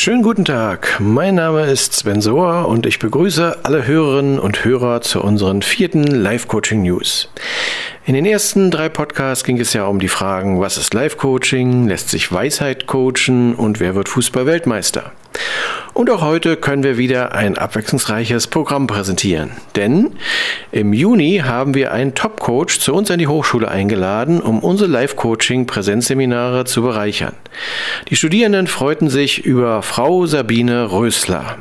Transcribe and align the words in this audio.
schönen 0.00 0.22
guten 0.22 0.46
Tag. 0.46 0.96
Mein 0.98 1.34
Name 1.34 1.66
ist 1.66 1.92
Sven 1.92 2.22
Sohr 2.22 2.66
und 2.68 2.86
ich 2.86 2.98
begrüße 2.98 3.58
alle 3.64 3.86
Hörerinnen 3.86 4.38
und 4.38 4.64
Hörer 4.64 5.02
zu 5.02 5.22
unseren 5.22 5.60
vierten 5.60 6.04
Live-Coaching 6.04 6.80
News. 6.80 7.28
In 8.10 8.16
den 8.16 8.26
ersten 8.26 8.72
drei 8.72 8.88
Podcasts 8.88 9.44
ging 9.44 9.60
es 9.60 9.72
ja 9.72 9.84
um 9.84 10.00
die 10.00 10.08
Fragen, 10.08 10.58
was 10.58 10.78
ist 10.78 10.94
Live-Coaching, 10.94 11.86
lässt 11.86 12.08
sich 12.08 12.32
Weisheit 12.32 12.88
coachen 12.88 13.54
und 13.54 13.78
wer 13.78 13.94
wird 13.94 14.08
Fußball-Weltmeister. 14.08 15.12
Und 15.94 16.10
auch 16.10 16.20
heute 16.20 16.56
können 16.56 16.82
wir 16.82 16.98
wieder 16.98 17.36
ein 17.36 17.56
abwechslungsreiches 17.56 18.48
Programm 18.48 18.88
präsentieren. 18.88 19.52
Denn 19.76 20.16
im 20.72 20.92
Juni 20.92 21.42
haben 21.44 21.74
wir 21.74 21.92
einen 21.92 22.16
Top-Coach 22.16 22.80
zu 22.80 22.94
uns 22.94 23.12
an 23.12 23.20
die 23.20 23.28
Hochschule 23.28 23.68
eingeladen, 23.68 24.40
um 24.40 24.58
unsere 24.58 24.90
Live-Coaching-Präsenzseminare 24.90 26.64
zu 26.64 26.82
bereichern. 26.82 27.34
Die 28.08 28.16
Studierenden 28.16 28.66
freuten 28.66 29.08
sich 29.08 29.44
über 29.44 29.82
Frau 29.82 30.26
Sabine 30.26 30.90
Rösler. 30.90 31.58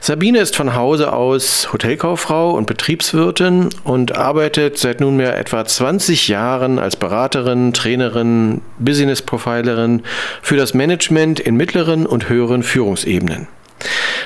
Sabine 0.00 0.40
ist 0.40 0.56
von 0.56 0.74
Hause 0.74 1.12
aus 1.12 1.72
Hotelkauffrau 1.72 2.50
und 2.50 2.66
Betriebswirtin 2.66 3.68
und 3.84 4.16
arbeitet 4.16 4.76
seit 4.76 5.00
nunmehr 5.00 5.38
etwa 5.38 5.64
20 5.64 6.26
Jahren 6.26 6.80
als 6.80 6.96
Beraterin, 6.96 7.72
Trainerin, 7.72 8.62
Business 8.80 9.22
Profilerin 9.22 10.02
für 10.42 10.56
das 10.56 10.74
Management 10.74 11.38
in 11.38 11.54
mittleren 11.54 12.04
und 12.04 12.28
höheren 12.28 12.64
Führungsebenen. 12.64 13.46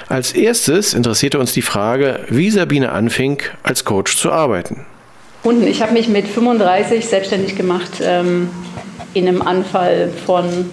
Als 0.09 0.32
erstes 0.32 0.95
interessierte 0.95 1.38
uns 1.38 1.52
die 1.52 1.60
Frage, 1.60 2.20
wie 2.30 2.51
Sabine 2.51 2.93
anfing, 2.93 3.43
als 3.62 3.84
Coach 3.84 4.16
zu 4.16 4.32
arbeiten. 4.32 4.87
Und 5.43 5.62
ich 5.62 5.82
habe 5.82 5.93
mich 5.93 6.09
mit 6.09 6.27
35 6.27 7.07
selbstständig 7.07 7.54
gemacht 7.54 8.01
ähm, 8.01 8.49
in 9.12 9.29
einem 9.29 9.43
Anfall 9.43 10.10
von 10.24 10.71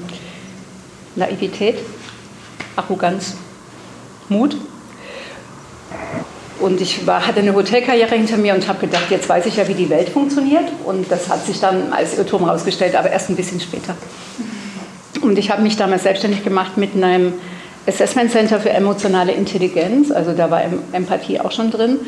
Naivität, 1.17 1.75
Arroganz, 2.75 3.35
Mut 4.29 4.55
und 6.63 6.79
ich 6.79 7.05
war, 7.05 7.27
hatte 7.27 7.39
eine 7.39 7.53
Hotelkarriere 7.53 8.15
hinter 8.15 8.37
mir 8.37 8.53
und 8.53 8.67
habe 8.69 8.87
gedacht, 8.87 9.09
jetzt 9.09 9.27
weiß 9.27 9.45
ich 9.47 9.57
ja, 9.57 9.67
wie 9.67 9.73
die 9.73 9.89
Welt 9.89 10.07
funktioniert. 10.07 10.63
Und 10.85 11.11
das 11.11 11.27
hat 11.27 11.45
sich 11.45 11.59
dann 11.59 11.91
als 11.91 12.17
Irrtum 12.17 12.45
herausgestellt, 12.45 12.95
aber 12.95 13.11
erst 13.11 13.29
ein 13.29 13.35
bisschen 13.35 13.59
später. 13.59 13.97
Und 15.21 15.37
ich 15.37 15.51
habe 15.51 15.61
mich 15.61 15.75
damals 15.75 16.03
selbstständig 16.03 16.41
gemacht 16.43 16.77
mit 16.77 16.95
einem 16.95 17.33
Assessment 17.85 18.31
Center 18.31 18.61
für 18.61 18.69
emotionale 18.69 19.33
Intelligenz. 19.33 20.09
Also 20.09 20.31
da 20.31 20.49
war 20.49 20.61
Empathie 20.93 21.41
auch 21.41 21.51
schon 21.51 21.69
drin. 21.69 21.99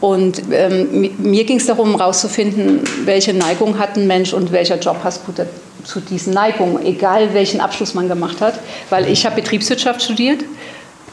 Und 0.00 0.42
ähm, 0.50 1.10
mir 1.18 1.44
ging 1.44 1.58
es 1.58 1.66
darum, 1.66 1.96
herauszufinden, 1.98 2.80
welche 3.04 3.34
Neigung 3.34 3.78
hat 3.78 3.98
ein 3.98 4.06
Mensch 4.06 4.32
und 4.32 4.50
welcher 4.50 4.78
Job 4.78 5.02
passt 5.02 5.26
gut 5.26 5.36
zu 5.84 6.00
diesen 6.00 6.32
Neigungen, 6.32 6.82
egal 6.86 7.34
welchen 7.34 7.60
Abschluss 7.60 7.92
man 7.92 8.08
gemacht 8.08 8.40
hat. 8.40 8.58
Weil 8.88 9.08
ich 9.08 9.26
habe 9.26 9.36
Betriebswirtschaft 9.36 10.02
studiert 10.02 10.40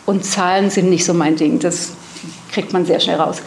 und 0.06 0.26
Zahlen 0.26 0.70
sind 0.70 0.90
nicht 0.90 1.06
so 1.06 1.14
mein 1.14 1.36
Ding. 1.36 1.60
Das 1.60 1.92
kriegt 2.52 2.74
man 2.74 2.86
sehr 2.86 3.00
schnell 3.00 3.20
raus. 3.20 3.42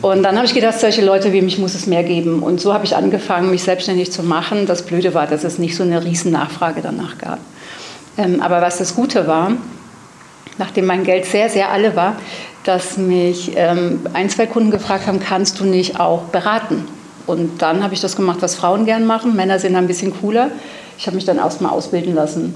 Und 0.00 0.24
dann 0.24 0.36
habe 0.36 0.46
ich 0.46 0.54
gedacht, 0.54 0.80
solche 0.80 1.04
Leute 1.04 1.32
wie 1.32 1.42
mich 1.42 1.58
muss 1.58 1.74
es 1.74 1.86
mehr 1.86 2.02
geben. 2.02 2.42
Und 2.42 2.60
so 2.60 2.74
habe 2.74 2.84
ich 2.84 2.96
angefangen, 2.96 3.50
mich 3.50 3.62
selbstständig 3.62 4.10
zu 4.10 4.24
machen. 4.24 4.66
Das 4.66 4.82
Blöde 4.82 5.14
war, 5.14 5.28
dass 5.28 5.44
es 5.44 5.58
nicht 5.58 5.76
so 5.76 5.84
eine 5.84 6.04
riesen 6.04 6.32
Nachfrage 6.32 6.80
danach 6.82 7.18
gab. 7.18 7.38
Ähm, 8.18 8.40
aber 8.40 8.60
was 8.60 8.78
das 8.78 8.96
Gute 8.96 9.28
war, 9.28 9.52
nachdem 10.58 10.86
mein 10.86 11.04
Geld 11.04 11.24
sehr, 11.26 11.48
sehr 11.48 11.70
alle 11.70 11.94
war, 11.94 12.16
dass 12.64 12.96
mich 12.96 13.52
ähm, 13.54 14.00
ein, 14.12 14.28
zwei 14.28 14.46
Kunden 14.46 14.72
gefragt 14.72 15.06
haben, 15.06 15.20
kannst 15.20 15.60
du 15.60 15.64
nicht 15.64 16.00
auch 16.00 16.22
beraten? 16.24 16.84
Und 17.26 17.62
dann 17.62 17.84
habe 17.84 17.94
ich 17.94 18.00
das 18.00 18.16
gemacht, 18.16 18.38
was 18.40 18.56
Frauen 18.56 18.84
gern 18.86 19.06
machen. 19.06 19.36
Männer 19.36 19.60
sind 19.60 19.76
ein 19.76 19.86
bisschen 19.86 20.12
cooler. 20.20 20.50
Ich 20.98 21.06
habe 21.06 21.14
mich 21.14 21.24
dann 21.24 21.38
erstmal 21.38 21.70
ausbilden 21.70 22.14
lassen 22.14 22.54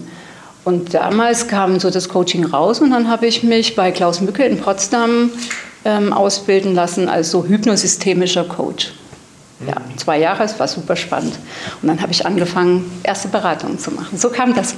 und 0.66 0.94
damals 0.94 1.46
kam 1.46 1.78
so 1.78 1.90
das 1.90 2.08
Coaching 2.08 2.44
raus 2.44 2.80
und 2.80 2.90
dann 2.90 3.08
habe 3.08 3.28
ich 3.28 3.44
mich 3.44 3.76
bei 3.76 3.92
Klaus 3.92 4.20
Mücke 4.20 4.44
in 4.44 4.58
Potsdam 4.58 5.30
ähm, 5.84 6.12
ausbilden 6.12 6.74
lassen 6.74 7.08
als 7.08 7.30
so 7.30 7.46
hypnosystemischer 7.46 8.42
Coach. 8.42 8.92
Ja, 9.64 9.76
zwei 9.96 10.18
Jahre, 10.18 10.42
es 10.42 10.58
war 10.58 10.66
super 10.66 10.96
spannend. 10.96 11.38
Und 11.80 11.86
dann 11.86 12.02
habe 12.02 12.10
ich 12.10 12.26
angefangen, 12.26 12.90
erste 13.04 13.28
Beratungen 13.28 13.78
zu 13.78 13.92
machen. 13.92 14.18
So 14.18 14.28
kam 14.28 14.54
das. 14.54 14.74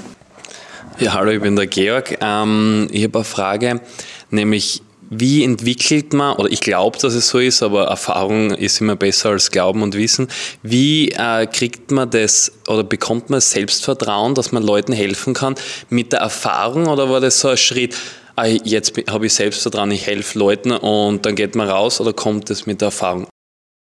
Ja, 0.98 1.14
hallo, 1.14 1.30
ich 1.30 1.40
bin 1.40 1.56
der 1.56 1.66
Georg. 1.66 2.18
Ähm, 2.20 2.88
ich 2.90 3.04
habe 3.04 3.20
eine 3.20 3.24
Frage, 3.24 3.80
nämlich 4.28 4.82
wie 5.10 5.44
entwickelt 5.44 6.12
man, 6.12 6.36
oder 6.36 6.50
ich 6.50 6.60
glaube, 6.60 6.98
dass 6.98 7.14
es 7.14 7.28
so 7.28 7.38
ist, 7.38 7.62
aber 7.62 7.84
Erfahrung 7.84 8.50
ist 8.50 8.80
immer 8.80 8.96
besser 8.96 9.30
als 9.30 9.50
Glauben 9.50 9.82
und 9.82 9.96
Wissen. 9.96 10.28
Wie 10.62 11.10
äh, 11.10 11.46
kriegt 11.46 11.90
man 11.90 12.10
das 12.10 12.52
oder 12.68 12.84
bekommt 12.84 13.30
man 13.30 13.40
Selbstvertrauen, 13.40 14.34
dass 14.34 14.52
man 14.52 14.62
Leuten 14.62 14.92
helfen 14.92 15.34
kann 15.34 15.54
mit 15.88 16.12
der 16.12 16.20
Erfahrung 16.20 16.86
oder 16.86 17.08
war 17.08 17.20
das 17.20 17.40
so 17.40 17.48
ein 17.48 17.56
Schritt, 17.56 17.96
ah, 18.36 18.46
jetzt 18.46 18.94
habe 19.08 19.26
ich 19.26 19.34
Selbstvertrauen, 19.34 19.90
ich 19.90 20.06
helfe 20.06 20.38
Leuten 20.38 20.72
und 20.72 21.24
dann 21.24 21.34
geht 21.34 21.54
man 21.54 21.68
raus 21.68 22.00
oder 22.00 22.12
kommt 22.12 22.50
das 22.50 22.66
mit 22.66 22.80
der 22.80 22.86
Erfahrung? 22.86 23.26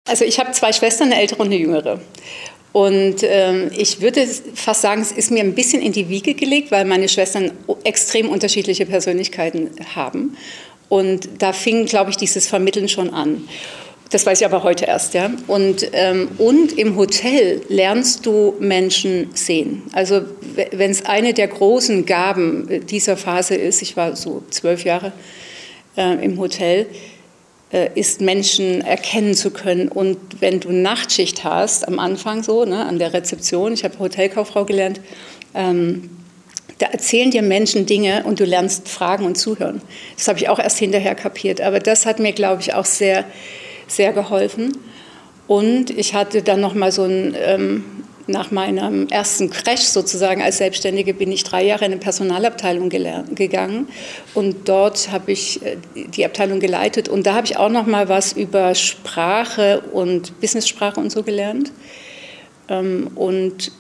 Also 0.09 0.25
ich 0.25 0.41
habe 0.41 0.51
zwei 0.53 0.73
Schwestern, 0.73 1.13
eine 1.13 1.21
ältere 1.21 1.41
und 1.41 1.47
eine 1.47 1.57
jüngere. 1.57 2.01
Und 2.73 3.17
ähm, 3.23 3.71
ich 3.77 4.01
würde 4.01 4.27
fast 4.55 4.81
sagen, 4.81 5.03
es 5.03 5.13
ist 5.13 5.31
mir 5.31 5.41
ein 5.41 5.55
bisschen 5.55 5.83
in 5.83 5.93
die 5.93 6.09
Wiege 6.09 6.33
gelegt, 6.35 6.71
weil 6.71 6.87
meine 6.87 7.09
Schwestern 7.09 7.53
extrem 7.85 8.31
unterschiedliche 8.31 8.87
Persönlichkeiten 8.87 9.71
haben. 9.95 10.37
Und 10.93 11.27
da 11.39 11.55
fing, 11.55 11.87
glaube 11.87 12.11
ich, 12.11 12.19
dieses 12.19 12.47
Vermitteln 12.47 12.87
schon 12.87 13.15
an. 13.15 13.49
Das 14.11 14.27
weiß 14.27 14.43
ich 14.43 14.45
aber 14.45 14.63
heute 14.63 14.85
erst, 14.85 15.15
ja. 15.15 15.31
Und, 15.47 15.89
ähm, 15.95 16.29
und 16.37 16.77
im 16.77 16.97
Hotel 16.97 17.63
lernst 17.71 18.27
du 18.27 18.53
Menschen 18.61 19.31
sehen. 19.33 19.85
Also 19.93 20.21
wenn 20.73 20.91
es 20.91 21.07
eine 21.07 21.33
der 21.33 21.49
großen 21.49 22.05
Gaben 22.05 22.85
dieser 22.89 23.17
Phase 23.17 23.55
ist, 23.55 23.81
ich 23.81 23.97
war 23.97 24.17
so 24.17 24.43
zwölf 24.51 24.85
Jahre 24.85 25.13
äh, 25.97 26.23
im 26.23 26.39
Hotel, 26.39 26.85
äh, 27.73 27.89
ist 27.95 28.21
Menschen 28.21 28.83
erkennen 28.83 29.33
zu 29.33 29.51
können. 29.51 29.89
Und 29.89 30.19
wenn 30.41 30.61
du 30.61 30.73
Nachtschicht 30.73 31.43
hast, 31.43 31.89
am 31.89 32.01
Anfang 32.01 32.43
so, 32.43 32.67
ne, 32.67 32.85
an 32.85 32.99
der 32.99 33.15
Rezeption, 33.15 33.73
ich 33.73 33.85
habe 33.85 33.99
Hotelkauffrau 33.99 34.67
gelernt, 34.67 35.01
ähm, 35.55 36.11
da 36.83 36.89
erzählen 36.89 37.31
dir 37.31 37.43
Menschen 37.43 37.87
Dinge 37.87 38.25
und 38.25 38.41
du 38.41 38.45
lernst 38.45 38.89
fragen 38.89 39.25
und 39.25 39.37
zuhören. 39.37 39.81
Das 40.17 40.27
habe 40.27 40.41
ich 40.41 40.49
auch 40.49 40.59
erst 40.59 40.79
hinterher 40.79 41.15
kapiert. 41.15 41.61
Aber 41.61 41.79
das 41.79 42.07
hat 42.07 42.19
mir, 42.19 42.33
glaube 42.33 42.61
ich, 42.61 42.75
auch 42.75 42.85
sehr, 42.85 43.25
sehr 43.87 44.13
geholfen. 44.13 44.77
Und 45.47 45.91
ich 45.91 46.15
hatte 46.15 46.43
dann 46.43 46.61
noch 46.61 46.75
mal 46.75 46.91
so 46.91 47.05
ein, 47.05 47.37
ähm, 47.39 47.85
nach 48.27 48.51
meinem 48.51 49.07
ersten 49.09 49.51
Crash 49.51 49.83
sozusagen 49.83 50.43
als 50.43 50.59
Selbstständige 50.59 51.15
bin 51.15 51.31
ich 51.31 51.45
drei 51.45 51.65
Jahre 51.65 51.85
in 51.85 51.93
eine 51.93 52.01
Personalabteilung 52.01 52.89
gegangen 52.89 53.89
und 54.35 54.69
dort 54.69 55.11
habe 55.11 55.33
ich 55.33 55.61
äh, 55.65 55.77
die 55.95 56.25
Abteilung 56.25 56.61
geleitet 56.61 57.09
und 57.09 57.27
da 57.27 57.35
habe 57.35 57.47
ich 57.47 57.57
auch 57.57 57.69
noch 57.69 57.87
mal 57.87 58.09
was 58.09 58.33
über 58.33 58.77
Sprache 58.77 59.83
und 59.93 60.41
Business-Sprache 60.41 61.01
und 61.01 61.11
so 61.11 61.25
gelernt. 61.25 61.73
Ähm, 62.69 63.11
und 63.17 63.73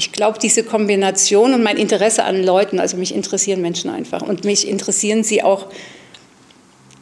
ich 0.00 0.12
glaube, 0.12 0.38
diese 0.38 0.64
Kombination 0.64 1.52
und 1.52 1.62
mein 1.62 1.76
Interesse 1.76 2.24
an 2.24 2.42
Leuten, 2.42 2.80
also 2.80 2.96
mich 2.96 3.14
interessieren 3.14 3.60
Menschen 3.60 3.90
einfach. 3.90 4.22
Und 4.22 4.44
mich 4.44 4.66
interessieren 4.66 5.24
sie 5.24 5.42
auch 5.42 5.66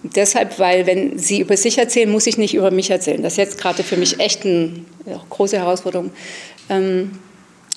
deshalb, 0.03 0.59
weil 0.59 0.85
wenn 0.89 1.17
sie 1.17 1.39
über 1.39 1.57
sich 1.57 1.79
erzählen, 1.79 2.11
muss 2.11 2.27
ich 2.27 2.39
nicht 2.39 2.55
über 2.55 2.73
mich 2.73 2.91
erzählen. 2.91 3.23
Das 3.23 3.35
ist 3.35 3.37
jetzt 3.37 3.59
gerade 3.59 3.85
für 3.85 3.97
mich 3.97 4.19
echt 4.19 4.45
eine 4.45 4.85
große 5.31 5.57
Herausforderung. 5.59 6.11
Ähm, 6.69 7.13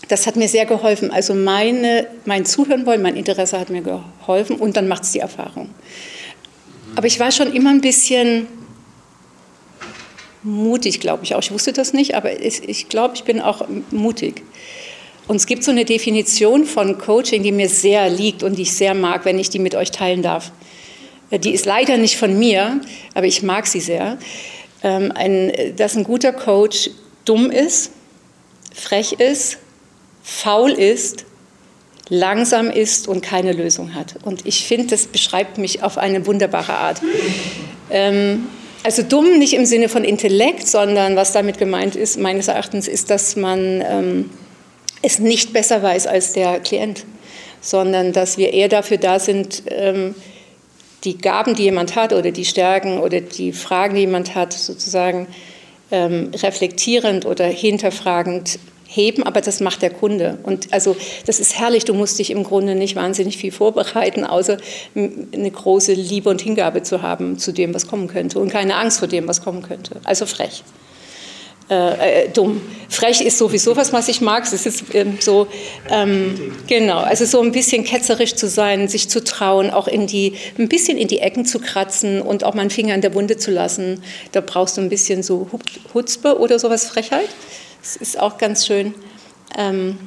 das 0.07 0.25
hat 0.25 0.37
mir 0.37 0.47
sehr 0.47 0.65
geholfen. 0.65 1.11
Also 1.11 1.35
meine, 1.35 2.07
mein 2.25 2.43
Zuhören 2.43 2.87
wollen, 2.87 3.03
mein 3.03 3.15
Interesse 3.15 3.59
hat 3.59 3.69
mir 3.69 3.83
geholfen 3.83 4.55
und 4.55 4.75
dann 4.75 4.87
macht 4.87 5.03
es 5.03 5.11
die 5.11 5.19
Erfahrung. 5.19 5.69
Aber 6.95 7.05
ich 7.05 7.19
war 7.19 7.31
schon 7.31 7.53
immer 7.53 7.69
ein 7.69 7.81
bisschen 7.81 8.47
mutig, 10.41 10.99
glaube 10.99 11.25
ich 11.25 11.35
auch. 11.35 11.43
Ich 11.43 11.51
wusste 11.51 11.73
das 11.73 11.93
nicht, 11.93 12.15
aber 12.15 12.41
ich 12.41 12.89
glaube, 12.89 13.13
ich 13.13 13.23
bin 13.23 13.39
auch 13.39 13.67
mutig. 13.91 14.41
Und 15.27 15.35
es 15.37 15.45
gibt 15.45 15.63
so 15.63 15.71
eine 15.71 15.85
Definition 15.85 16.65
von 16.65 16.97
Coaching, 16.97 17.43
die 17.43 17.51
mir 17.51 17.69
sehr 17.69 18.09
liegt 18.09 18.43
und 18.43 18.57
die 18.57 18.63
ich 18.63 18.73
sehr 18.73 18.93
mag, 18.93 19.25
wenn 19.25 19.39
ich 19.39 19.49
die 19.49 19.59
mit 19.59 19.75
euch 19.75 19.91
teilen 19.91 20.21
darf. 20.21 20.51
Äh, 21.29 21.39
die 21.39 21.51
ist 21.51 21.65
leider 21.65 21.97
nicht 21.97 22.17
von 22.17 22.37
mir, 22.37 22.81
aber 23.13 23.25
ich 23.25 23.43
mag 23.43 23.67
sie 23.67 23.79
sehr. 23.79 24.17
Ähm, 24.83 25.11
ein, 25.13 25.53
dass 25.77 25.95
ein 25.95 26.03
guter 26.03 26.33
Coach 26.33 26.89
dumm 27.25 27.51
ist, 27.51 27.91
frech 28.73 29.13
ist, 29.13 29.57
faul 30.23 30.71
ist, 30.71 31.25
langsam 32.09 32.69
ist 32.69 33.07
und 33.07 33.21
keine 33.21 33.53
Lösung 33.53 33.95
hat. 33.95 34.15
Und 34.23 34.45
ich 34.45 34.65
finde, 34.65 34.87
das 34.87 35.07
beschreibt 35.07 35.57
mich 35.57 35.81
auf 35.81 35.97
eine 35.97 36.25
wunderbare 36.25 36.73
Art. 36.73 37.01
Ähm, 37.89 38.47
also 38.83 39.03
dumm 39.03 39.37
nicht 39.37 39.53
im 39.53 39.65
Sinne 39.65 39.87
von 39.89 40.03
Intellekt, 40.03 40.67
sondern 40.67 41.15
was 41.15 41.31
damit 41.31 41.57
gemeint 41.57 41.95
ist, 41.95 42.19
meines 42.19 42.47
Erachtens, 42.47 42.87
ist, 42.87 43.09
dass 43.09 43.35
man 43.35 43.83
ähm, 43.87 44.29
es 45.01 45.19
nicht 45.19 45.53
besser 45.53 45.81
weiß 45.81 46.07
als 46.07 46.33
der 46.33 46.59
Klient, 46.59 47.05
sondern 47.61 48.13
dass 48.13 48.37
wir 48.37 48.53
eher 48.53 48.69
dafür 48.69 48.97
da 48.97 49.19
sind, 49.19 49.63
ähm, 49.67 50.15
die 51.03 51.17
Gaben, 51.17 51.55
die 51.55 51.63
jemand 51.63 51.95
hat 51.95 52.13
oder 52.13 52.31
die 52.31 52.45
Stärken 52.45 52.99
oder 52.99 53.21
die 53.21 53.53
Fragen, 53.53 53.95
die 53.95 54.01
jemand 54.01 54.35
hat, 54.35 54.53
sozusagen 54.53 55.27
ähm, 55.89 56.31
reflektierend 56.35 57.25
oder 57.25 57.45
hinterfragend 57.45 58.59
heben, 58.87 59.23
aber 59.23 59.41
das 59.41 59.61
macht 59.61 59.81
der 59.81 59.89
Kunde. 59.89 60.37
Und 60.43 60.73
also 60.73 60.95
das 61.25 61.39
ist 61.39 61.57
herrlich, 61.57 61.85
du 61.85 61.93
musst 61.93 62.19
dich 62.19 62.29
im 62.29 62.43
Grunde 62.43 62.75
nicht 62.75 62.95
wahnsinnig 62.95 63.37
viel 63.37 63.51
vorbereiten, 63.51 64.25
außer 64.25 64.57
eine 64.95 65.51
große 65.51 65.93
Liebe 65.93 66.29
und 66.29 66.41
Hingabe 66.41 66.83
zu 66.83 67.01
haben 67.01 67.37
zu 67.39 67.51
dem, 67.53 67.73
was 67.73 67.87
kommen 67.87 68.07
könnte 68.07 68.39
und 68.39 68.51
keine 68.51 68.75
Angst 68.75 68.99
vor 68.99 69.07
dem, 69.07 69.27
was 69.27 69.43
kommen 69.43 69.61
könnte. 69.61 70.01
Also 70.03 70.25
frech. 70.25 70.63
Äh, 71.69 72.25
äh, 72.25 72.29
dumm. 72.29 72.61
Frech 72.89 73.21
ist 73.21 73.37
sowieso 73.37 73.77
was, 73.77 73.93
was 73.93 74.09
ich 74.09 74.19
mag. 74.19 74.43
Es 74.51 74.65
ist 74.65 74.93
ähm, 74.93 75.17
so, 75.21 75.47
ähm, 75.89 76.53
genau, 76.67 76.99
also 76.99 77.23
so 77.25 77.41
ein 77.41 77.53
bisschen 77.53 77.85
ketzerisch 77.85 78.35
zu 78.35 78.47
sein, 78.47 78.89
sich 78.89 79.09
zu 79.09 79.23
trauen, 79.23 79.69
auch 79.69 79.87
in 79.87 80.07
die, 80.07 80.33
ein 80.57 80.67
bisschen 80.67 80.97
in 80.97 81.07
die 81.07 81.19
Ecken 81.19 81.45
zu 81.45 81.59
kratzen 81.59 82.21
und 82.21 82.43
auch 82.43 82.53
mal 82.53 82.61
einen 82.61 82.69
Finger 82.69 82.93
in 82.93 83.01
der 83.01 83.13
Wunde 83.13 83.37
zu 83.37 83.51
lassen. 83.51 84.03
Da 84.33 84.41
brauchst 84.41 84.77
du 84.77 84.81
ein 84.81 84.89
bisschen 84.89 85.23
so 85.23 85.47
Hutzpe 85.93 86.37
oder 86.37 86.59
sowas, 86.59 86.85
Frechheit. 86.85 87.29
Das 87.81 87.95
ist 87.95 88.19
auch 88.19 88.37
ganz 88.37 88.67
schön. 88.67 88.93
Ähm, 89.57 89.97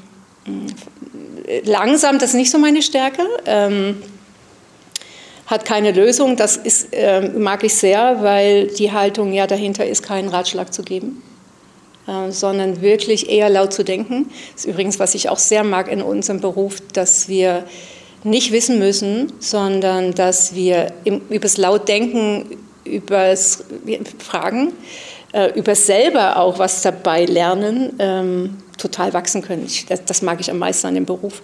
langsam, 1.64 2.18
das 2.18 2.30
ist 2.30 2.36
nicht 2.36 2.50
so 2.50 2.58
meine 2.58 2.82
Stärke. 2.82 3.22
Ähm, 3.46 4.02
hat 5.46 5.64
keine 5.64 5.92
Lösung, 5.92 6.36
das 6.36 6.56
ist, 6.56 6.92
äh, 6.92 7.20
mag 7.20 7.64
ich 7.64 7.74
sehr, 7.74 8.22
weil 8.22 8.68
die 8.68 8.92
Haltung 8.92 9.32
ja 9.32 9.46
dahinter 9.46 9.86
ist, 9.86 10.02
keinen 10.02 10.28
Ratschlag 10.28 10.72
zu 10.72 10.82
geben, 10.82 11.22
äh, 12.06 12.30
sondern 12.30 12.82
wirklich 12.82 13.30
eher 13.30 13.48
laut 13.48 13.72
zu 13.72 13.82
denken. 13.82 14.30
Das 14.52 14.64
ist 14.64 14.70
übrigens, 14.70 14.98
was 14.98 15.14
ich 15.14 15.28
auch 15.28 15.38
sehr 15.38 15.64
mag 15.64 15.90
in 15.90 16.02
unserem 16.02 16.40
Beruf, 16.40 16.82
dass 16.92 17.28
wir 17.28 17.64
nicht 18.24 18.52
wissen 18.52 18.78
müssen, 18.78 19.32
sondern 19.38 20.12
dass 20.12 20.54
wir 20.54 20.92
im, 21.04 21.20
übers 21.28 21.56
Lautdenken, 21.56 22.58
übers 22.84 23.64
Fragen, 24.18 24.72
äh, 25.32 25.50
über 25.58 25.74
selber 25.74 26.38
auch 26.38 26.58
was 26.58 26.82
dabei 26.82 27.24
lernen, 27.24 27.94
ähm, 27.98 28.58
total 28.78 29.12
wachsen 29.12 29.42
können. 29.42 29.66
Das, 29.88 30.04
das, 30.04 30.22
mag 30.22 30.40
ich 30.40 30.50
am 30.50 30.58
meisten 30.58 30.86
an 30.86 30.94
dem 30.94 31.06
Beruf. 31.06 31.42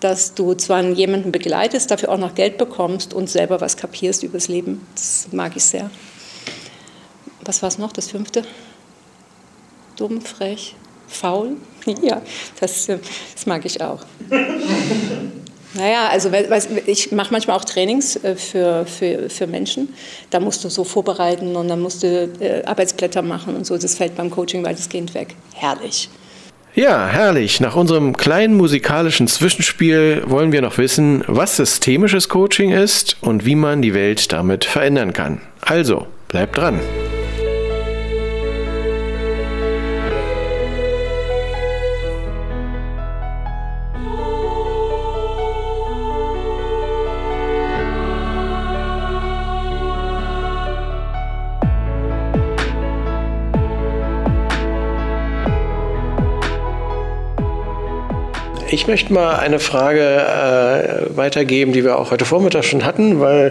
Dass 0.00 0.34
du 0.34 0.54
zwar 0.54 0.82
jemanden 0.82 1.32
begleitest, 1.32 1.90
dafür 1.90 2.10
auch 2.10 2.18
noch 2.18 2.34
Geld 2.34 2.58
bekommst 2.58 3.14
und 3.14 3.28
selber 3.28 3.60
was 3.60 3.76
kapierst 3.76 4.22
übers 4.22 4.48
Leben. 4.48 4.86
Das 4.94 5.28
mag 5.32 5.56
ich 5.56 5.64
sehr. 5.64 5.90
Was 7.44 7.62
war 7.62 7.68
es 7.68 7.78
noch, 7.78 7.92
das 7.92 8.10
fünfte? 8.10 8.42
Dumm, 9.98 10.22
frech, 10.22 10.74
faul? 11.06 11.56
Ja, 12.02 12.20
das, 12.60 12.88
äh, 12.88 12.98
das 13.34 13.46
mag 13.46 13.64
ich 13.64 13.80
auch. 13.80 14.00
Naja, 15.74 16.08
also 16.10 16.30
ich 16.86 17.12
mache 17.12 17.30
manchmal 17.30 17.56
auch 17.56 17.64
Trainings 17.64 18.16
äh, 18.16 18.36
für, 18.36 18.86
für, 18.86 19.28
für 19.28 19.46
Menschen. 19.46 19.90
Da 20.30 20.40
musst 20.40 20.64
du 20.64 20.70
so 20.70 20.82
vorbereiten 20.82 21.54
und 21.56 21.68
dann 21.68 21.80
musst 21.80 22.02
du 22.02 22.06
äh, 22.40 22.64
Arbeitsblätter 22.64 23.20
machen 23.20 23.54
und 23.54 23.66
so. 23.66 23.76
Das 23.76 23.94
fällt 23.94 24.16
beim 24.16 24.30
Coaching 24.30 24.64
weitestgehend 24.64 25.12
weg. 25.12 25.34
Herrlich. 25.54 26.08
Ja, 26.74 27.06
herrlich. 27.06 27.60
Nach 27.60 27.76
unserem 27.76 28.16
kleinen 28.16 28.56
musikalischen 28.56 29.28
Zwischenspiel 29.28 30.22
wollen 30.26 30.52
wir 30.52 30.62
noch 30.62 30.78
wissen, 30.78 31.22
was 31.26 31.56
systemisches 31.56 32.28
Coaching 32.28 32.70
ist 32.72 33.16
und 33.20 33.44
wie 33.44 33.54
man 33.54 33.82
die 33.82 33.94
Welt 33.94 34.32
damit 34.32 34.64
verändern 34.64 35.12
kann. 35.12 35.42
Also, 35.60 36.06
bleibt 36.28 36.56
dran. 36.56 36.80
Ich 58.78 58.86
möchte 58.86 59.12
mal 59.12 59.34
eine 59.34 59.58
Frage 59.58 60.00
äh, 60.00 61.16
weitergeben, 61.16 61.72
die 61.72 61.82
wir 61.82 61.98
auch 61.98 62.12
heute 62.12 62.24
Vormittag 62.24 62.64
schon 62.64 62.84
hatten, 62.84 63.18
weil 63.18 63.50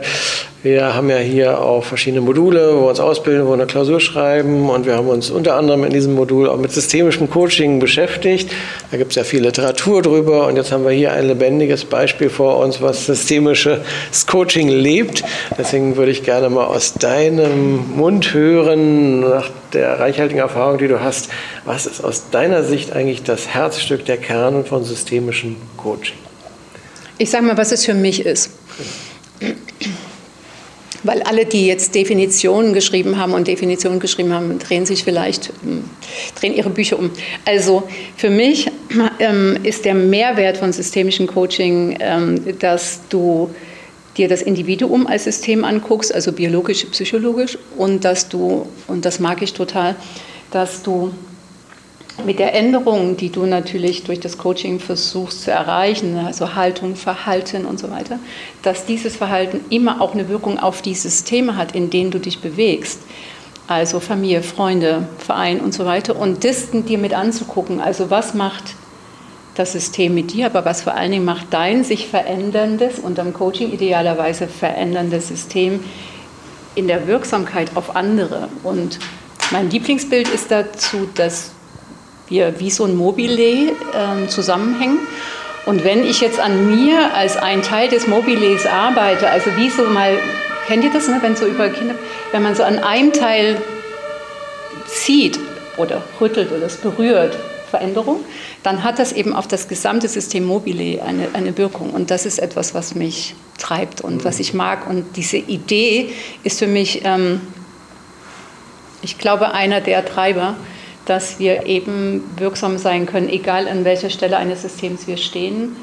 wir 0.64 0.96
haben 0.96 1.10
ja 1.12 1.18
hier 1.18 1.62
auch 1.62 1.84
verschiedene 1.84 2.22
Module, 2.22 2.76
wo 2.76 2.82
wir 2.82 2.90
uns 2.90 3.00
ausbilden, 3.00 3.46
wo 3.46 3.50
wir 3.50 3.54
eine 3.54 3.68
Klausur 3.68 4.00
schreiben 4.00 4.70
und 4.72 4.88
wir 4.88 4.96
haben 4.96 5.08
uns 5.08 5.30
unter 5.30 5.56
anderem 5.56 5.84
in 5.84 5.92
diesem 5.92 6.16
Modul 6.16 6.50
auch 6.50 6.58
mit 6.58 6.72
systemischem 6.72 7.30
Coaching 7.30 7.80
beschäftigt. 7.80 8.50
Da 8.90 8.98
gibt 8.98 9.12
es 9.12 9.18
ja 9.18 9.24
viel 9.24 9.44
Literatur 9.44 10.02
drüber 10.02 10.48
und 10.48 10.56
jetzt 10.56 10.72
haben 10.72 10.84
wir 10.84 10.92
hier 10.92 11.14
ein 11.14 11.28
lebendiges 11.28 11.86
Beispiel 11.86 12.32
vor 12.32 12.58
uns, 12.58 12.82
was 12.82 13.06
systemisches 13.06 13.78
Coaching 14.26 14.70
lebt. 14.70 15.24
Deswegen 15.60 15.96
würde 15.96 16.12
ich 16.12 16.24
gerne 16.24 16.50
mal 16.50 16.66
aus 16.66 16.96
deinem 16.96 17.96
Mund 17.96 18.34
hören, 18.34 19.20
nach 19.20 19.52
der 19.74 20.00
reichhaltigen 20.00 20.42
Erfahrung, 20.42 20.80
die 20.80 20.88
du 20.88 21.02
hast, 21.02 21.30
was 21.66 21.86
ist 21.86 22.04
aus 22.04 22.32
deiner 22.32 22.64
Sicht 22.64 22.94
eigentlich 22.94 23.22
das 23.22 23.48
Herzstück, 23.48 24.06
der 24.06 24.18
Kern 24.18 24.66
von 24.66 24.84
systemischem 24.84 25.56
Coaching? 25.78 26.18
Ich 27.20 27.30
sage 27.30 27.46
mal, 27.46 27.58
was 27.58 27.72
es 27.72 27.86
für 27.86 27.94
mich 27.94 28.26
ist 28.26 28.50
weil 31.04 31.22
alle, 31.24 31.46
die 31.46 31.68
jetzt 31.68 31.96
Definitionen 31.96 32.74
geschrieben 32.74 33.18
haben 33.18 33.34
und 33.34 33.48
Definitionen 33.48 34.00
geschrieben 34.00 34.34
haben, 34.34 34.58
drehen 34.60 34.86
sich 34.86 35.04
vielleicht, 35.04 35.52
ähm, 35.64 35.84
drehen 36.40 36.56
ihre 36.56 36.70
Bücher 36.70 36.98
um. 36.98 37.12
Also 37.46 37.84
für 38.16 38.30
mich 38.30 38.72
ähm, 39.20 39.58
ist 39.64 39.86
der 39.86 39.94
Mehrwert 39.94 40.58
von 40.58 40.74
systemischem 40.74 41.28
Coaching, 41.28 41.98
ähm, 42.00 42.58
dass 42.60 43.02
du 43.10 43.50
dir 44.18 44.28
das 44.28 44.42
Individuum 44.42 45.06
als 45.06 45.26
System 45.26 45.64
anguckst, 45.64 46.14
also 46.14 46.32
biologisch, 46.32 46.86
psychologisch, 46.86 47.58
und 47.78 48.04
dass 48.04 48.30
du, 48.30 48.68
und 48.88 49.06
das 49.06 49.20
mag 49.20 49.42
ich 49.42 49.54
total, 49.54 49.96
dass 50.52 50.82
du 50.82 51.12
mit 52.26 52.40
der 52.40 52.54
Änderung, 52.56 53.16
die 53.18 53.32
du 53.32 53.46
natürlich 53.46 54.04
durch 54.04 54.20
das 54.20 54.38
Coaching 54.38 54.80
versuchst 54.80 55.44
zu 55.44 55.52
erreichen, 55.52 56.18
also 56.18 56.56
Haltung, 56.56 56.96
Verhalten 56.96 57.66
und 57.66 57.80
so 57.80 57.92
weiter, 57.92 58.20
dass 58.64 58.86
dieses 58.86 59.16
Verhalten 59.16 59.62
immer 59.70 60.02
auch 60.02 60.14
eine 60.14 60.28
Wirkung 60.30 60.60
auf 60.60 60.82
dieses 60.82 61.24
Thema 61.24 61.56
hat, 61.56 61.76
in 61.76 61.90
dem 61.90 62.12
du 62.12 62.20
dich 62.20 62.40
bewegst. 62.42 63.02
Also 63.68 64.00
Familie, 64.00 64.44
Freunde, 64.44 65.08
Verein 65.20 65.60
und 65.60 65.74
so 65.74 65.86
weiter. 65.86 66.16
Und 66.16 66.44
das 66.44 66.72
dir 66.72 66.98
mit 66.98 67.14
anzugucken, 67.14 67.82
also 67.82 68.10
was 68.10 68.34
macht 68.34 68.76
das 69.56 69.74
System 69.74 70.14
mit 70.14 70.34
dir, 70.34 70.46
aber 70.46 70.66
was 70.66 70.84
vor 70.84 70.94
allen 70.94 71.12
Dingen 71.12 71.26
macht 71.26 71.48
dein 71.50 71.84
sich 71.84 72.08
veränderndes 72.08 73.00
und 73.00 73.20
am 73.20 73.34
Coaching 73.34 73.72
idealerweise 73.74 74.48
veränderndes 74.48 75.28
System 75.28 75.84
in 76.76 76.88
der 76.88 77.08
Wirksamkeit 77.08 77.72
auf 77.76 77.96
andere. 77.96 78.50
Und 78.64 79.00
mein 79.52 79.70
Lieblingsbild 79.70 80.30
ist 80.30 80.52
dazu, 80.52 81.10
dass 81.16 81.52
wir 82.30 82.60
wie 82.60 82.70
so 82.70 82.86
ein 82.86 82.96
Mobile 82.96 83.72
äh, 83.72 84.28
zusammenhängen. 84.28 85.00
Und 85.66 85.84
wenn 85.84 86.04
ich 86.04 86.22
jetzt 86.22 86.40
an 86.40 86.68
mir 86.68 87.14
als 87.14 87.36
ein 87.36 87.62
Teil 87.62 87.90
des 87.90 88.08
Mobiles 88.08 88.66
arbeite, 88.66 89.30
also 89.30 89.56
wie 89.58 89.70
so 89.70 89.84
mal, 89.84 90.18
kennt 90.68 90.84
ihr 90.84 90.92
das, 90.92 91.08
ne, 91.08 91.18
wenn 91.22 91.36
so 91.36 91.46
über 91.46 91.70
Kinder, 91.70 91.96
wenn 92.32 92.42
man 92.42 92.56
so 92.56 92.64
an 92.64 92.80
einem 92.80 93.12
Teil 93.12 93.62
zieht 94.86 95.38
oder 95.76 96.04
rüttelt 96.22 96.52
oder 96.52 96.66
es 96.66 96.78
berührt, 96.78 97.38
Veränderung, 97.70 98.24
dann 98.64 98.84
hat 98.84 98.98
das 98.98 99.12
eben 99.12 99.36
auf 99.36 99.48
das 99.48 99.68
gesamte 99.68 100.08
System 100.08 100.46
mobile 100.46 101.04
eine, 101.04 101.28
eine 101.34 101.58
Wirkung. 101.58 101.92
Und 101.92 102.12
das 102.12 102.26
ist 102.26 102.40
etwas, 102.40 102.74
was 102.74 102.96
mich 102.96 103.36
treibt 103.58 104.02
und 104.02 104.24
was 104.24 104.40
ich 104.40 104.54
mag. 104.54 104.90
Und 104.90 105.18
diese 105.18 105.38
Idee 105.38 106.14
ist 106.44 106.60
für 106.60 106.68
mich, 106.68 107.02
ähm, 107.04 107.42
ich 109.02 109.18
glaube, 109.18 109.52
einer 109.52 109.82
der 109.82 110.06
Treiber, 110.06 110.56
dass 111.08 111.40
wir 111.40 111.66
eben 111.66 112.24
wirksam 112.38 112.78
sein 112.78 113.06
können, 113.06 113.30
egal 113.30 113.68
an 113.68 113.86
welcher 113.86 114.10
Stelle 114.10 114.38
eines 114.38 114.62
Systems 114.62 115.08
wir 115.08 115.16
stehen, 115.16 115.78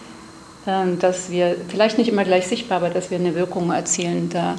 ähm, 0.67 0.99
dass 0.99 1.31
wir 1.31 1.57
vielleicht 1.69 1.97
nicht 1.97 2.09
immer 2.09 2.25
gleich 2.25 2.47
sichtbar, 2.47 2.79
aber 2.79 2.91
dass 2.91 3.11
wir 3.11 3.19
eine 3.19 3.35
Wirkung 3.35 3.73
erzielen. 3.73 4.29
Da 4.29 4.57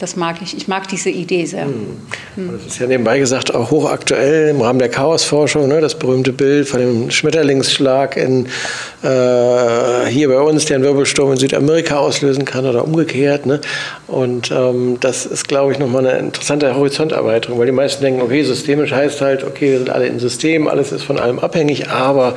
das 0.00 0.16
mag 0.16 0.36
ich. 0.40 0.56
Ich 0.56 0.66
mag 0.66 0.88
diese 0.88 1.10
Idee 1.10 1.44
sehr. 1.44 1.66
Hm. 1.66 1.98
Das 2.36 2.66
ist 2.66 2.80
ja 2.80 2.86
nebenbei 2.86 3.18
gesagt 3.18 3.54
auch 3.54 3.70
hochaktuell 3.70 4.48
im 4.48 4.62
Rahmen 4.62 4.78
der 4.78 4.88
Chaosforschung, 4.88 5.68
ne, 5.68 5.82
das 5.82 5.94
berühmte 5.94 6.32
Bild 6.32 6.68
von 6.68 6.80
dem 6.80 7.10
Schmetterlingsschlag 7.10 8.16
in, 8.16 8.46
äh, 9.02 10.06
hier 10.08 10.28
bei 10.28 10.40
uns, 10.40 10.64
der 10.64 10.76
einen 10.76 10.84
Wirbelsturm 10.84 11.32
in 11.32 11.36
Südamerika 11.36 11.98
auslösen 11.98 12.46
kann 12.46 12.64
oder 12.64 12.84
umgekehrt. 12.84 13.44
Ne? 13.44 13.60
Und 14.06 14.50
ähm, 14.50 14.96
das 15.00 15.26
ist, 15.26 15.48
glaube 15.48 15.72
ich, 15.72 15.78
nochmal 15.78 16.06
eine 16.06 16.18
interessante 16.18 16.74
Horizonterweiterung, 16.74 17.58
weil 17.58 17.66
die 17.66 17.72
meisten 17.72 18.02
denken, 18.02 18.22
okay, 18.22 18.42
systemisch 18.42 18.92
heißt 18.92 19.20
halt, 19.20 19.44
okay, 19.44 19.72
wir 19.72 19.78
sind 19.78 19.90
alle 19.90 20.06
im 20.06 20.18
System, 20.18 20.66
alles 20.66 20.92
ist 20.92 21.04
von 21.04 21.18
allem 21.18 21.38
abhängig, 21.38 21.90
aber 21.90 22.36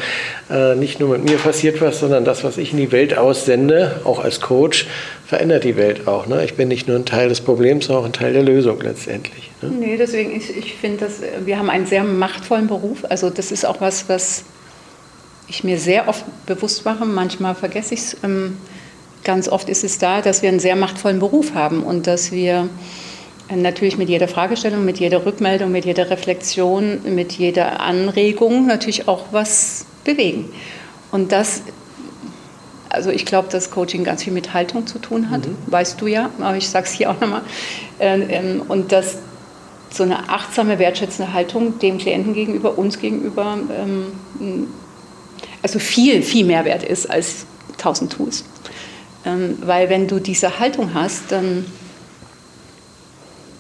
äh, 0.51 0.75
nicht 0.75 0.99
nur 0.99 1.09
mit 1.09 1.23
mir 1.23 1.37
passiert 1.37 1.81
was, 1.81 2.01
sondern 2.01 2.25
das, 2.25 2.43
was 2.43 2.57
ich 2.57 2.73
in 2.73 2.77
die 2.77 2.91
Welt 2.91 3.17
aussende, 3.17 4.01
auch 4.03 4.21
als 4.21 4.41
Coach, 4.41 4.87
verändert 5.33 5.63
die 5.63 5.75
Welt 5.77 6.07
auch. 6.07 6.27
Ne? 6.27 6.45
Ich 6.45 6.53
bin 6.53 6.67
nicht 6.67 6.87
nur 6.87 6.95
ein 6.95 7.05
Teil 7.05 7.27
des 7.27 7.41
Problems, 7.41 7.85
sondern 7.85 8.03
auch 8.03 8.07
ein 8.07 8.13
Teil 8.13 8.33
der 8.33 8.43
Lösung 8.43 8.79
letztendlich. 8.81 9.49
Ne? 9.63 9.69
Nee, 9.69 9.97
deswegen, 9.97 10.35
ich, 10.35 10.55
ich 10.55 10.75
finde, 10.75 11.07
wir 11.43 11.57
haben 11.57 11.71
einen 11.71 11.87
sehr 11.87 12.03
machtvollen 12.03 12.67
Beruf. 12.67 13.03
Also 13.09 13.31
das 13.31 13.51
ist 13.51 13.65
auch 13.65 13.81
was, 13.81 14.07
was 14.09 14.43
ich 15.47 15.63
mir 15.63 15.79
sehr 15.79 16.07
oft 16.07 16.23
bewusst 16.45 16.85
mache. 16.85 17.05
Manchmal 17.05 17.55
vergesse 17.55 17.95
ich 17.95 18.01
es. 18.01 18.17
Ähm, 18.23 18.57
ganz 19.23 19.49
oft 19.49 19.69
ist 19.69 19.83
es 19.83 19.97
da, 19.97 20.21
dass 20.21 20.43
wir 20.43 20.49
einen 20.49 20.59
sehr 20.59 20.75
machtvollen 20.75 21.17
Beruf 21.17 21.55
haben 21.55 21.81
und 21.81 22.05
dass 22.05 22.31
wir 22.31 22.69
Natürlich 23.53 23.97
mit 23.97 24.09
jeder 24.09 24.27
Fragestellung, 24.27 24.85
mit 24.85 24.99
jeder 24.99 25.25
Rückmeldung, 25.25 25.71
mit 25.71 25.85
jeder 25.85 26.09
Reflexion, 26.09 27.01
mit 27.13 27.33
jeder 27.33 27.81
Anregung 27.81 28.65
natürlich 28.65 29.07
auch 29.07 29.25
was 29.31 29.85
bewegen. 30.05 30.49
Und 31.11 31.31
das, 31.31 31.61
also 32.93 33.09
ich 33.09 33.25
glaube, 33.25 33.49
dass 33.49 33.71
Coaching 33.71 34.03
ganz 34.03 34.23
viel 34.23 34.33
mit 34.33 34.53
Haltung 34.53 34.87
zu 34.87 34.99
tun 34.99 35.29
hat, 35.29 35.47
mhm. 35.47 35.55
weißt 35.67 35.99
du 35.99 36.07
ja, 36.07 36.29
aber 36.39 36.55
ich 36.55 36.69
sage 36.69 36.85
es 36.85 36.91
hier 36.91 37.09
auch 37.09 37.19
nochmal. 37.19 37.41
Ähm, 37.99 38.25
ähm, 38.29 38.61
und 38.67 38.91
dass 38.91 39.17
so 39.91 40.03
eine 40.03 40.29
achtsame, 40.29 40.79
wertschätzende 40.79 41.33
Haltung 41.33 41.79
dem 41.79 41.97
Klienten 41.97 42.33
gegenüber, 42.33 42.77
uns 42.77 42.99
gegenüber, 42.99 43.57
ähm, 43.69 44.67
also 45.61 45.79
viel, 45.79 46.23
viel 46.23 46.45
mehr 46.45 46.65
wert 46.65 46.83
ist 46.83 47.09
als 47.09 47.45
tausend 47.77 48.13
Tools. 48.13 48.43
Weil 49.61 49.89
wenn 49.89 50.07
du 50.07 50.19
diese 50.19 50.59
Haltung 50.59 50.93
hast, 50.93 51.31
dann 51.31 51.65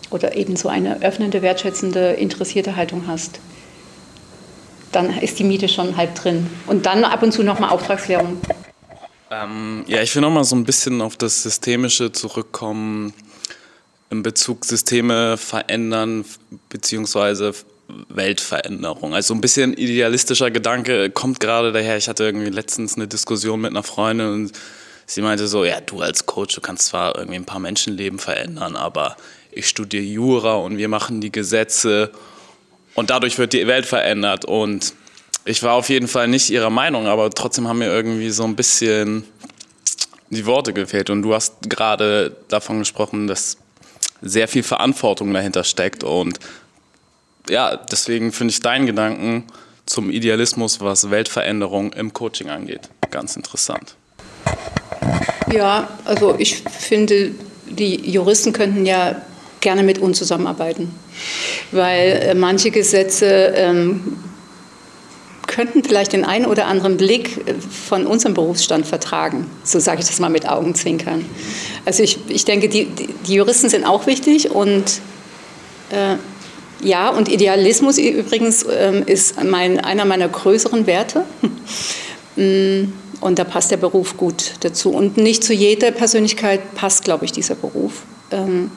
oder 0.09 0.35
eben 0.35 0.55
so 0.55 0.69
eine 0.69 1.01
öffnende, 1.01 1.41
wertschätzende, 1.41 2.11
interessierte 2.11 2.75
Haltung 2.75 3.03
hast, 3.07 3.39
dann 4.91 5.17
ist 5.19 5.39
die 5.39 5.43
Miete 5.43 5.67
schon 5.67 5.97
halb 5.97 6.15
drin. 6.15 6.47
Und 6.67 6.85
dann 6.85 7.03
ab 7.03 7.23
und 7.23 7.31
zu 7.31 7.43
nochmal 7.43 7.71
Auftragsklärung. 7.71 8.37
Ähm, 9.33 9.83
ja, 9.87 10.01
ich 10.01 10.13
will 10.15 10.21
nochmal 10.21 10.43
so 10.43 10.55
ein 10.55 10.63
bisschen 10.63 11.01
auf 11.01 11.17
das 11.17 11.43
Systemische 11.43 12.11
zurückkommen, 12.11 13.13
in 14.09 14.21
Bezug 14.21 14.65
Systeme 14.65 15.37
verändern, 15.37 16.23
beziehungsweise 16.69 17.53
Weltveränderung. 18.09 19.13
Also 19.13 19.33
ein 19.33 19.41
bisschen 19.41 19.73
idealistischer 19.73 20.51
Gedanke 20.51 21.09
kommt 21.09 21.39
gerade 21.39 21.71
daher. 21.71 21.97
Ich 21.97 22.07
hatte 22.07 22.23
irgendwie 22.23 22.49
letztens 22.49 22.95
eine 22.95 23.07
Diskussion 23.07 23.61
mit 23.61 23.71
einer 23.71 23.83
Freundin 23.83 24.27
und 24.27 24.51
sie 25.05 25.21
meinte 25.21 25.47
so, 25.47 25.65
ja, 25.65 25.81
du 25.81 26.01
als 26.01 26.25
Coach, 26.25 26.55
du 26.55 26.61
kannst 26.61 26.87
zwar 26.87 27.17
irgendwie 27.17 27.37
ein 27.37 27.45
paar 27.45 27.59
Menschenleben 27.59 28.19
verändern, 28.19 28.75
aber 28.75 29.17
ich 29.51 29.67
studiere 29.67 30.03
Jura 30.03 30.55
und 30.55 30.77
wir 30.77 30.89
machen 30.89 31.21
die 31.21 31.31
Gesetze 31.31 32.11
und 32.95 33.09
dadurch 33.09 33.37
wird 33.39 33.53
die 33.53 33.65
Welt 33.67 33.85
verändert. 33.85 34.45
Und 34.45 34.93
ich 35.45 35.63
war 35.63 35.73
auf 35.73 35.89
jeden 35.89 36.07
Fall 36.07 36.27
nicht 36.27 36.49
ihrer 36.49 36.69
Meinung, 36.69 37.07
aber 37.07 37.29
trotzdem 37.29 37.67
haben 37.67 37.79
mir 37.79 37.87
irgendwie 37.87 38.29
so 38.29 38.43
ein 38.43 38.55
bisschen 38.55 39.25
die 40.29 40.45
Worte 40.45 40.73
gefehlt. 40.73 41.09
Und 41.09 41.21
du 41.21 41.33
hast 41.33 41.69
gerade 41.69 42.35
davon 42.47 42.79
gesprochen, 42.79 43.27
dass 43.27 43.57
sehr 44.21 44.47
viel 44.47 44.63
Verantwortung 44.63 45.33
dahinter 45.33 45.63
steckt. 45.63 46.03
Und 46.03 46.39
ja, 47.49 47.75
deswegen 47.75 48.31
finde 48.31 48.51
ich 48.51 48.61
deinen 48.61 48.85
Gedanken 48.85 49.45
zum 49.85 50.09
Idealismus, 50.09 50.79
was 50.79 51.09
Weltveränderung 51.11 51.91
im 51.93 52.13
Coaching 52.13 52.49
angeht, 52.49 52.89
ganz 53.11 53.35
interessant. 53.35 53.95
Ja, 55.51 55.89
also 56.05 56.35
ich 56.39 56.63
finde, 56.63 57.31
die 57.69 58.09
Juristen 58.09 58.53
könnten 58.53 58.85
ja 58.85 59.21
gerne 59.59 59.83
mit 59.83 59.97
uns 59.97 60.17
zusammenarbeiten, 60.17 60.93
weil 61.71 62.11
äh, 62.11 62.33
manche 62.33 62.71
Gesetze 62.71 63.53
ähm, 63.55 64.17
könnten 65.53 65.83
vielleicht 65.83 66.13
den 66.13 66.25
einen 66.25 66.45
oder 66.45 66.65
anderen 66.65 66.97
Blick 66.97 67.47
äh, 67.47 67.53
von 67.53 68.07
unserem 68.07 68.33
Berufsstand 68.33 68.85
vertragen. 68.85 69.49
So 69.63 69.79
sage 69.79 70.01
ich 70.01 70.07
das 70.07 70.19
mal 70.19 70.29
mit 70.29 70.49
Augenzwinkern. 70.49 71.25
Also 71.85 72.03
ich, 72.03 72.17
ich 72.27 72.45
denke, 72.45 72.69
die, 72.69 72.85
die 72.85 73.33
Juristen 73.33 73.69
sind 73.69 73.85
auch 73.85 74.07
wichtig 74.07 74.51
und 74.51 74.99
äh, 75.91 76.15
ja, 76.81 77.09
und 77.09 77.29
Idealismus 77.29 77.97
übrigens 77.97 78.65
ähm, 78.69 79.03
ist 79.05 79.41
mein, 79.43 79.79
einer 79.79 80.05
meiner 80.05 80.27
größeren 80.27 80.87
Werte. 80.87 81.25
Mm, 82.35 82.91
und 83.21 83.37
da 83.37 83.43
passt 83.43 83.69
der 83.69 83.77
Beruf 83.77 84.17
gut 84.17 84.53
dazu. 84.61 84.89
Und 84.89 85.17
nicht 85.17 85.43
zu 85.43 85.53
jeder 85.53 85.91
Persönlichkeit 85.91 86.73
passt, 86.73 87.03
glaube 87.03 87.25
ich, 87.25 87.31
dieser 87.31 87.53
Beruf. 87.53 88.01
Ähm, 88.31 88.71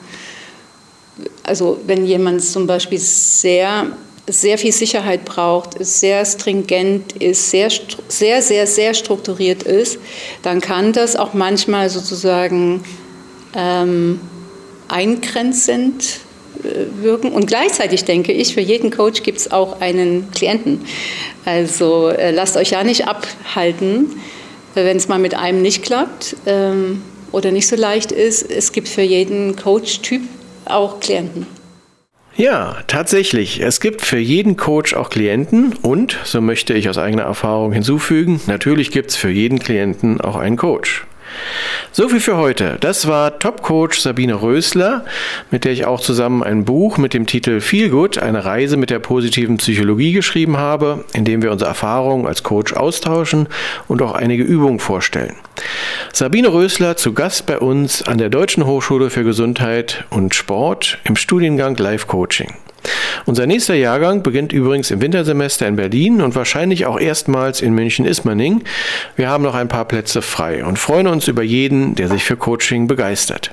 also 1.41 1.79
wenn 1.87 2.05
jemand 2.05 2.43
zum 2.43 2.67
Beispiel 2.67 2.99
sehr, 2.99 3.87
sehr 4.27 4.57
viel 4.57 4.73
Sicherheit 4.73 5.23
braucht, 5.23 5.75
sehr 5.79 6.25
stringent 6.25 7.13
ist, 7.13 7.49
sehr, 7.49 7.69
sehr, 8.09 8.41
sehr, 8.41 8.67
sehr 8.67 8.93
strukturiert 8.93 9.63
ist, 9.63 9.99
dann 10.43 10.59
kann 10.59 10.91
das 10.91 11.15
auch 11.15 11.33
manchmal 11.33 11.89
sozusagen 11.89 12.83
ähm, 13.55 14.19
eingrenzend 14.89 16.19
äh, 16.63 17.03
wirken. 17.03 17.31
Und 17.31 17.47
gleichzeitig 17.47 18.03
denke 18.03 18.33
ich, 18.33 18.53
für 18.53 18.61
jeden 18.61 18.91
Coach 18.91 19.23
gibt 19.23 19.39
es 19.39 19.51
auch 19.51 19.79
einen 19.79 20.29
Klienten. 20.31 20.81
Also 21.45 22.09
äh, 22.09 22.31
lasst 22.31 22.57
euch 22.57 22.71
ja 22.71 22.83
nicht 22.83 23.07
abhalten, 23.07 24.19
wenn 24.73 24.97
es 24.97 25.07
mal 25.07 25.19
mit 25.19 25.35
einem 25.35 25.61
nicht 25.61 25.83
klappt 25.83 26.35
ähm, 26.45 27.01
oder 27.31 27.51
nicht 27.51 27.67
so 27.67 27.77
leicht 27.77 28.11
ist. 28.11 28.49
Es 28.51 28.73
gibt 28.73 28.89
für 28.89 29.01
jeden 29.01 29.55
Coach-Typ 29.55 30.21
auch 30.65 30.99
Klienten. 30.99 31.56
Ja, 32.37 32.77
tatsächlich. 32.85 33.61
Es 33.61 33.79
gibt 33.79 34.03
für 34.03 34.19
jeden 34.19 34.57
Coach 34.57 34.93
auch 34.93 35.09
Klienten 35.09 35.73
und, 35.73 36.19
so 36.23 36.39
möchte 36.39 36.75
ich 36.75 36.87
aus 36.87 36.99
eigener 36.99 37.23
Erfahrung 37.23 37.71
hinzufügen, 37.71 38.39
natürlich 38.45 38.91
gibt 38.91 39.09
es 39.09 39.15
für 39.15 39.31
jeden 39.31 39.57
Klienten 39.57 40.21
auch 40.21 40.35
einen 40.35 40.55
Coach. 40.55 41.07
So 41.91 42.07
viel 42.09 42.19
für 42.19 42.37
heute. 42.37 42.77
Das 42.79 43.07
war 43.07 43.39
Top-Coach 43.39 43.99
Sabine 43.99 44.39
Rösler, 44.39 45.03
mit 45.49 45.65
der 45.65 45.71
ich 45.71 45.85
auch 45.85 45.99
zusammen 45.99 46.43
ein 46.43 46.63
Buch 46.63 46.99
mit 46.99 47.15
dem 47.15 47.25
Titel 47.25 47.59
Feel 47.59 47.89
Good, 47.89 48.19
eine 48.19 48.45
Reise 48.45 48.77
mit 48.77 48.91
der 48.91 48.99
positiven 48.99 49.57
Psychologie 49.57 50.13
geschrieben 50.13 50.57
habe, 50.57 51.05
in 51.13 51.25
dem 51.25 51.41
wir 51.41 51.51
unsere 51.51 51.69
Erfahrungen 51.69 52.27
als 52.27 52.43
Coach 52.43 52.73
austauschen 52.73 53.47
und 53.87 54.03
auch 54.03 54.13
einige 54.13 54.43
Übungen 54.43 54.79
vorstellen. 54.79 55.35
Sabine 56.17 56.51
Rösler 56.51 56.97
zu 56.97 57.13
Gast 57.13 57.45
bei 57.45 57.59
uns 57.59 58.01
an 58.01 58.17
der 58.17 58.31
Deutschen 58.31 58.65
Hochschule 58.65 59.11
für 59.11 59.23
Gesundheit 59.23 60.03
und 60.09 60.33
Sport 60.33 60.97
im 61.03 61.15
Studiengang 61.15 61.77
Life 61.77 62.07
Coaching. 62.07 62.55
Unser 63.27 63.45
nächster 63.45 63.75
Jahrgang 63.75 64.23
beginnt 64.23 64.51
übrigens 64.51 64.89
im 64.89 64.99
Wintersemester 64.99 65.67
in 65.67 65.75
Berlin 65.75 66.23
und 66.23 66.33
wahrscheinlich 66.33 66.87
auch 66.87 66.99
erstmals 66.99 67.61
in 67.61 67.75
München-Ismaning. 67.75 68.63
Wir 69.15 69.29
haben 69.29 69.43
noch 69.43 69.53
ein 69.53 69.67
paar 69.67 69.85
Plätze 69.85 70.23
frei 70.23 70.65
und 70.65 70.79
freuen 70.79 71.05
uns 71.05 71.27
über 71.27 71.43
jeden, 71.43 71.93
der 71.93 72.07
sich 72.07 72.23
für 72.23 72.35
Coaching 72.35 72.87
begeistert. 72.87 73.51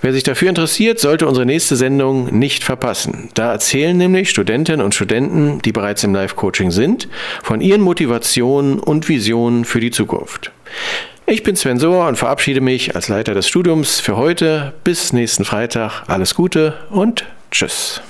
Wer 0.00 0.12
sich 0.12 0.22
dafür 0.22 0.50
interessiert, 0.50 1.00
sollte 1.00 1.26
unsere 1.26 1.44
nächste 1.44 1.74
Sendung 1.74 2.38
nicht 2.38 2.62
verpassen. 2.62 3.30
Da 3.34 3.50
erzählen 3.50 3.96
nämlich 3.96 4.30
Studentinnen 4.30 4.84
und 4.84 4.94
Studenten, 4.94 5.60
die 5.62 5.72
bereits 5.72 6.04
im 6.04 6.14
Live-Coaching 6.14 6.70
sind, 6.70 7.08
von 7.42 7.60
ihren 7.60 7.80
Motivationen 7.80 8.78
und 8.78 9.08
Visionen 9.08 9.64
für 9.64 9.80
die 9.80 9.90
Zukunft. 9.90 10.52
Ich 11.26 11.42
bin 11.42 11.56
Sven 11.56 11.78
Sohr 11.78 12.06
und 12.06 12.16
verabschiede 12.16 12.60
mich 12.60 12.94
als 12.94 13.08
Leiter 13.08 13.32
des 13.32 13.48
Studiums 13.48 13.98
für 13.98 14.16
heute. 14.16 14.74
Bis 14.84 15.14
nächsten 15.14 15.46
Freitag. 15.46 16.02
Alles 16.06 16.34
Gute 16.34 16.74
und 16.90 17.24
Tschüss. 17.50 18.02